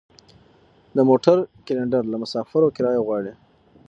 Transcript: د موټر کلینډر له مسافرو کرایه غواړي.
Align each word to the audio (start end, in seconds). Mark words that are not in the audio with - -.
د 0.95 0.97
موټر 1.09 1.37
کلینډر 1.65 2.03
له 2.09 2.17
مسافرو 2.23 2.73
کرایه 2.75 3.01
غواړي. 3.07 3.33